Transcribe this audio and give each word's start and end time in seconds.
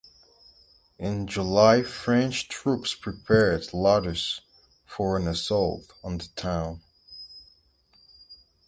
In 0.97 1.27
July 1.27 1.83
French 1.83 2.47
troops 2.47 2.95
prepared 2.95 3.71
ladders 3.71 4.41
for 4.83 5.15
an 5.15 5.27
assault 5.27 5.93
on 6.03 6.17
the 6.17 6.27
town. 6.35 6.81